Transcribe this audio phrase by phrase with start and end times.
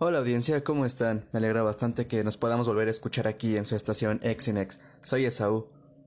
[0.00, 1.24] Hola audiencia, ¿cómo están?
[1.32, 4.78] Me alegra bastante que nos podamos volver a escuchar aquí en su estación X.
[5.02, 5.66] Soy Esaú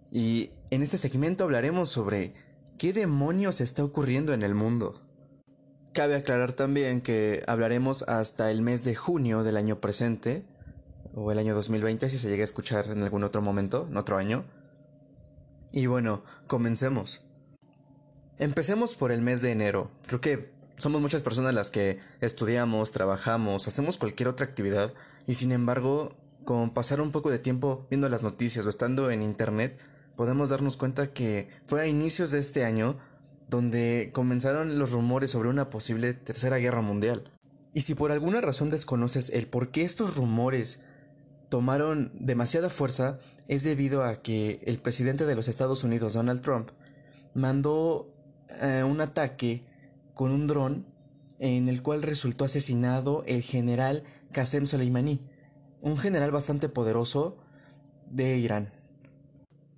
[0.09, 2.33] y en este segmento hablaremos sobre
[2.77, 5.01] qué demonios está ocurriendo en el mundo.
[5.91, 10.45] Cabe aclarar también que hablaremos hasta el mes de junio del año presente,
[11.13, 14.15] o el año 2020 si se llega a escuchar en algún otro momento, en otro
[14.15, 14.45] año.
[15.73, 17.25] Y bueno, comencemos.
[18.37, 19.91] Empecemos por el mes de enero.
[20.07, 20.21] Creo
[20.81, 24.93] somos muchas personas las que estudiamos, trabajamos, hacemos cualquier otra actividad
[25.27, 29.21] y sin embargo, con pasar un poco de tiempo viendo las noticias o estando en
[29.21, 29.77] internet,
[30.15, 32.97] podemos darnos cuenta que fue a inicios de este año
[33.47, 37.31] donde comenzaron los rumores sobre una posible tercera guerra mundial.
[37.75, 40.81] Y si por alguna razón desconoces el por qué estos rumores
[41.49, 46.69] tomaron demasiada fuerza, es debido a que el presidente de los Estados Unidos, Donald Trump,
[47.35, 48.11] mandó
[48.61, 49.63] eh, un ataque
[50.21, 50.85] con un dron
[51.39, 55.19] en el cual resultó asesinado el general Qasem Soleimani,
[55.81, 57.39] un general bastante poderoso
[58.07, 58.71] de Irán.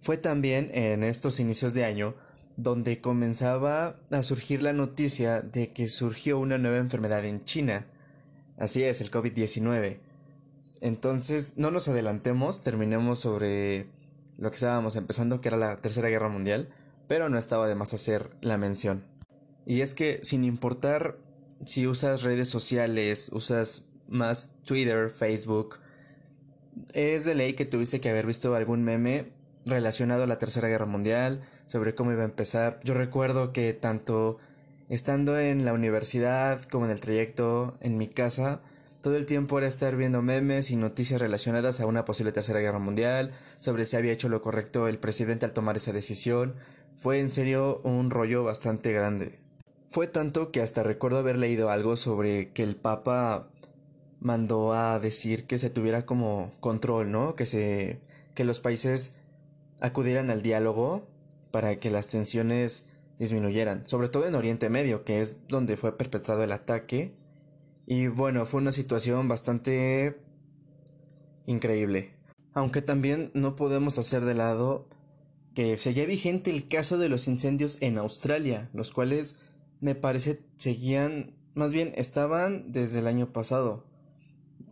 [0.02, 2.16] Fue también en estos inicios de año
[2.58, 7.86] donde comenzaba a surgir la noticia de que surgió una nueva enfermedad en China.
[8.58, 10.00] Así es, el COVID-19.
[10.82, 13.88] Entonces, no nos adelantemos, terminemos sobre
[14.38, 16.68] lo que estábamos empezando, que era la Tercera Guerra Mundial,
[17.08, 19.13] pero no estaba de más hacer la mención.
[19.66, 21.18] Y es que sin importar
[21.66, 25.80] si usas redes sociales, usas más Twitter, Facebook,
[26.94, 29.32] es de ley que tuviste que haber visto algún meme
[29.66, 32.80] relacionado a la Tercera Guerra Mundial, sobre cómo iba a empezar.
[32.84, 34.38] Yo recuerdo que tanto
[34.90, 38.62] estando en la universidad como en el trayecto en mi casa,
[39.02, 42.80] todo el tiempo era estar viendo memes y noticias relacionadas a una posible Tercera Guerra
[42.80, 46.56] Mundial, sobre si había hecho lo correcto el presidente al tomar esa decisión.
[46.98, 49.43] Fue en serio un rollo bastante grande.
[49.94, 53.48] Fue tanto que hasta recuerdo haber leído algo sobre que el Papa
[54.20, 57.36] mandó a decir que se tuviera como control, ¿no?
[57.36, 58.00] Que se
[58.34, 59.14] que los países
[59.82, 61.08] acudieran al diálogo
[61.52, 62.88] para que las tensiones
[63.20, 67.14] disminuyeran, sobre todo en Oriente Medio, que es donde fue perpetrado el ataque.
[67.86, 70.18] Y bueno, fue una situación bastante
[71.46, 72.16] increíble.
[72.56, 74.88] Aunque también no podemos hacer de lado
[75.54, 79.38] que seguía vigente el caso de los incendios en Australia, los cuales
[79.84, 83.84] me parece seguían, más bien estaban desde el año pasado.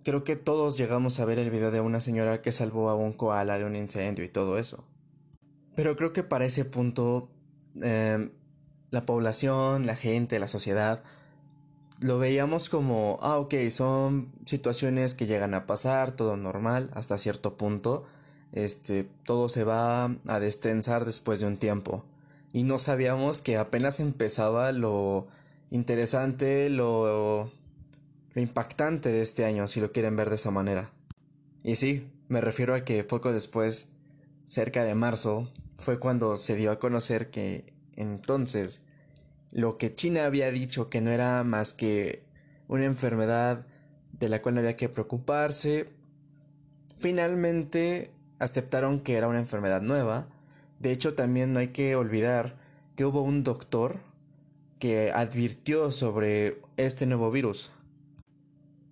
[0.06, 3.12] Creo que todos llegamos a ver el video de una señora que salvó a un
[3.12, 4.86] koala de un incendio y todo eso.
[5.76, 7.30] Pero creo que para ese punto
[7.82, 8.32] em,
[8.90, 11.04] la población, la gente, la sociedad,
[12.00, 17.58] lo veíamos como, ah, ok, son situaciones que llegan a pasar, todo normal, hasta cierto
[17.58, 18.06] punto.
[18.54, 22.06] Este, todo se va a destensar después de un tiempo
[22.54, 25.28] y no sabíamos que apenas empezaba lo
[25.70, 27.52] interesante, lo,
[28.36, 30.92] impactante de este año, si lo quieren ver de esa manera.
[31.64, 33.90] Y sí, me refiero a que poco después,
[34.44, 38.84] cerca de marzo, fue cuando se dio a conocer que entonces
[39.52, 42.24] lo que China había dicho que no era más que
[42.68, 43.66] una enfermedad
[44.14, 45.90] de la cual no había que preocuparse,
[47.00, 50.28] finalmente aceptaron que era una enfermedad nueva
[50.82, 52.58] de hecho, también no hay que olvidar
[52.96, 54.00] que hubo un doctor
[54.80, 57.72] que advirtió sobre este nuevo virus.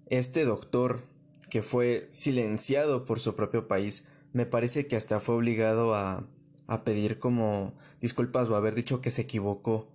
[0.05, 1.01] Este doctor,
[1.49, 6.27] que fue silenciado por su propio país, me parece que hasta fue obligado a,
[6.67, 9.87] a pedir como disculpas o haber dicho que se equivocó.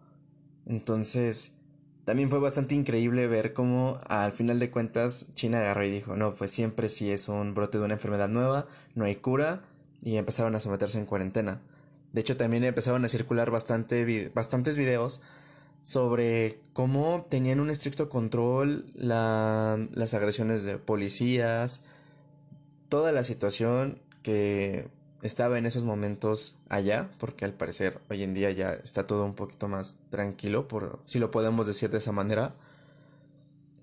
[0.67, 1.55] Entonces,
[2.05, 6.35] también fue bastante increíble ver cómo al final de cuentas China agarró y dijo, no,
[6.35, 8.67] pues siempre si es un brote de una enfermedad nueva,
[8.97, 9.63] no hay cura,
[10.03, 11.63] y empezaron a someterse en cuarentena.
[12.15, 15.21] De hecho, también empezaron a circular bastante, bastantes videos
[15.83, 21.83] sobre cómo tenían un estricto control las agresiones de policías,
[22.89, 24.87] toda la situación que
[25.23, 29.35] estaba en esos momentos allá, porque al parecer hoy en día ya está todo un
[29.35, 32.55] poquito más tranquilo, por si lo podemos decir de esa manera,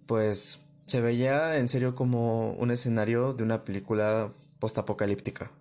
[0.05, 5.51] pues se veía en serio como un escenario de una película postapocalíptica.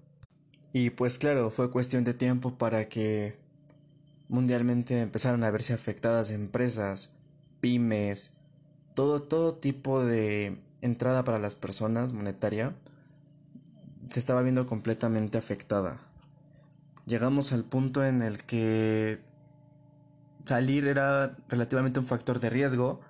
[0.73, 3.37] Y pues claro, fue cuestión de tiempo para que
[4.29, 7.11] mundialmente empezaron a verse afectadas empresas,
[7.61, 8.35] pymes,
[8.95, 12.75] todo, todo tipo de entrada para las personas monetaria
[14.09, 16.01] se estaba viendo completamente afectada.
[17.07, 19.21] Llegamos al punto en el que
[20.45, 23.01] salir era relativamente un factor de riesgo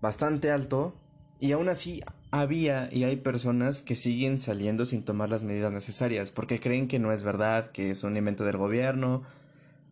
[0.00, 0.94] bastante alto
[1.42, 6.30] y aún así había y hay personas que siguen saliendo sin tomar las medidas necesarias
[6.30, 9.24] porque creen que no es verdad, que es un invento del gobierno.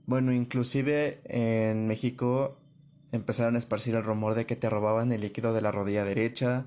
[0.06, 2.56] Bueno, inclusive en México
[3.10, 6.66] empezaron a esparcir el rumor de que te robaban el líquido de la rodilla derecha,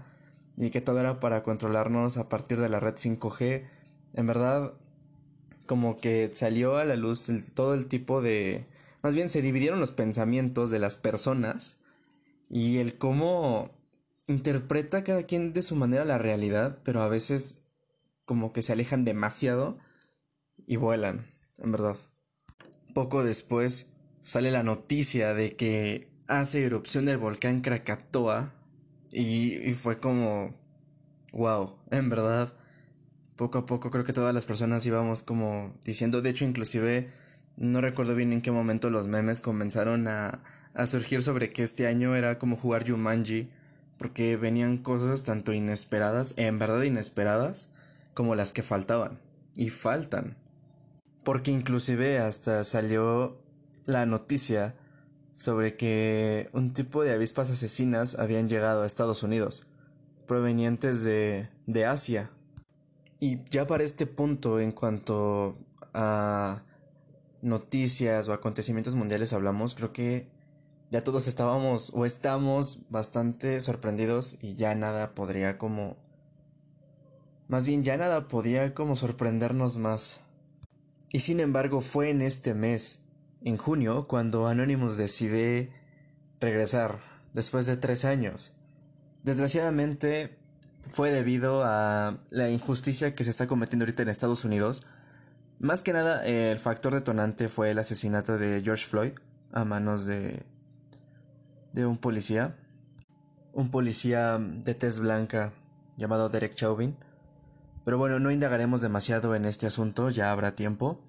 [0.57, 3.63] y que todo era para controlarnos a partir de la red 5G.
[4.15, 4.73] En verdad,
[5.65, 8.65] como que salió a la luz todo el tipo de...
[9.01, 11.77] Más bien se dividieron los pensamientos de las personas
[12.49, 13.71] y el cómo
[14.27, 17.63] interpreta cada quien de su manera la realidad, pero a veces
[18.25, 19.77] como que se alejan demasiado
[20.65, 21.25] y vuelan,
[21.57, 21.97] en verdad.
[22.93, 23.91] Poco después
[24.21, 28.53] sale la noticia de que hace erupción del volcán Krakatoa
[29.11, 30.55] y, fue como,
[31.31, 32.53] wow, en verdad,
[33.35, 37.11] poco a poco creo que todas las personas íbamos como diciendo, de hecho inclusive
[37.57, 40.43] no recuerdo bien en qué momento los memes comenzaron a,
[40.73, 43.49] a surgir sobre que este año era como jugar Jumanji,
[43.97, 47.69] porque venían cosas tanto inesperadas, en verdad inesperadas,
[48.13, 49.19] como las que faltaban,
[49.55, 50.37] y faltan.
[51.23, 53.41] Porque inclusive hasta salió
[53.85, 54.75] la noticia
[55.35, 59.65] sobre que un tipo de avispas asesinas habían llegado a Estados Unidos,
[60.27, 62.29] provenientes de, de Asia.
[63.19, 65.57] Y ya para este punto, en cuanto
[65.93, 66.63] a
[67.41, 70.27] noticias o acontecimientos mundiales hablamos, creo que
[70.93, 75.97] ya todos estábamos o estamos bastante sorprendidos y ya nada podría como...
[77.47, 80.21] Más bien ya nada podía como sorprendernos más.
[81.11, 83.01] Y sin embargo fue en este mes
[83.41, 85.71] en junio cuando Anonymous decide
[86.39, 86.99] regresar
[87.33, 88.53] después de tres años.
[89.23, 90.37] Desgraciadamente
[90.89, 94.85] fue debido a la injusticia que se está cometiendo ahorita en Estados Unidos.
[95.57, 99.13] Más que nada el factor detonante fue el asesinato de George Floyd
[99.51, 100.52] a manos de
[101.73, 102.55] de un policía,
[103.51, 105.51] un policía de tez blanca
[105.97, 106.95] llamado Derek Chauvin.
[107.83, 111.01] Pero bueno, no indagaremos demasiado en este asunto, ya habrá tiempo.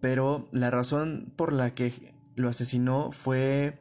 [0.00, 3.78] Pero la razón por la que lo asesinó fue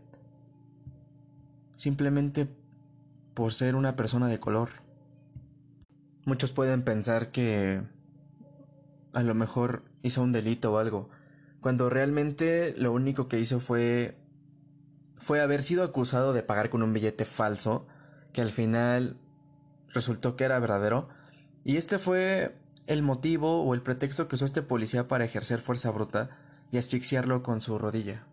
[1.75, 2.47] simplemente
[3.33, 4.69] por ser una persona de color.
[6.25, 7.81] Muchos pueden pensar que
[9.13, 11.09] a lo mejor hizo un delito o algo,
[11.61, 14.15] cuando realmente lo único que hizo fue
[15.23, 17.87] fue haber sido acusado de pagar con un billete falso,
[18.33, 19.15] que al final
[19.93, 21.07] resultó que era verdadero,
[21.63, 25.91] y este fue el motivo o el pretexto que usó este policía para ejercer fuerza
[25.91, 26.29] bruta
[26.71, 28.25] y asfixiarlo con su rodilla.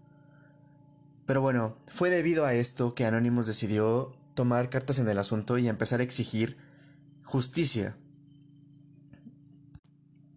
[1.27, 5.69] Pero bueno, fue debido a esto que Anonymous decidió tomar cartas en el asunto y
[5.69, 6.57] empezar a exigir
[7.23, 7.97] justicia.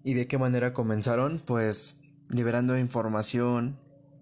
[0.04, 1.42] ¿Y de qué manera comenzaron?
[1.44, 1.98] Pues
[2.30, 3.80] liberando información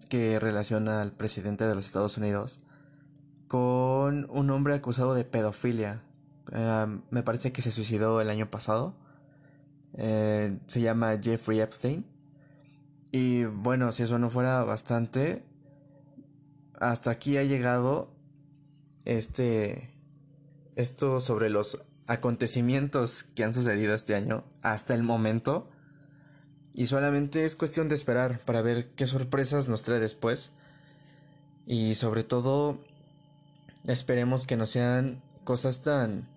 [0.08, 2.60] que relaciona al presidente de los Estados Unidos
[3.48, 6.02] con un hombre acusado de pedofilia.
[6.52, 8.94] Eh, me parece que se suicidó el año pasado.
[9.94, 12.06] Eh, se llama Jeffrey Epstein.
[13.10, 15.44] Y bueno, si eso no fuera bastante,
[16.80, 18.14] hasta aquí ha llegado
[19.04, 19.92] este
[20.76, 25.68] esto sobre los acontecimientos que han sucedido este año hasta el momento.
[26.74, 30.52] Y solamente es cuestión de esperar para ver qué sorpresas nos trae después.
[31.66, 32.78] Y sobre todo,
[33.84, 36.28] esperemos que no sean cosas tan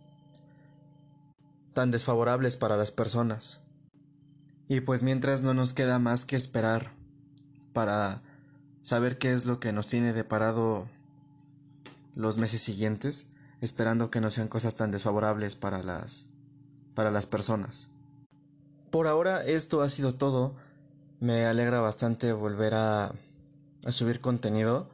[1.73, 3.59] tan desfavorables para las personas.
[4.67, 6.93] Y pues mientras no nos queda más que esperar
[7.73, 8.21] para
[8.81, 10.87] saber qué es lo que nos tiene deparado
[12.15, 13.27] los meses siguientes,
[13.59, 16.27] esperando que no sean cosas tan desfavorables para las
[16.95, 17.89] para las personas.
[18.95, 20.55] Por ahora esto ha sido todo.
[21.19, 23.13] Me alegra bastante volver a,
[23.83, 24.89] a subir contenido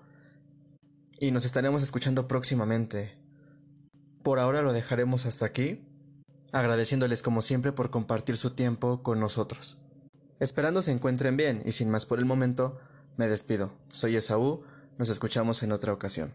[1.19, 3.15] y nos estaremos escuchando próximamente.
[4.23, 5.85] Por ahora lo dejaremos hasta aquí
[6.51, 9.77] agradeciéndoles como siempre por compartir su tiempo con nosotros.
[10.39, 12.79] Esperando se encuentren bien y sin más por el momento,
[13.17, 13.71] me despido.
[13.89, 14.63] Soy Esaú,
[14.97, 16.33] nos escuchamos en otra ocasión.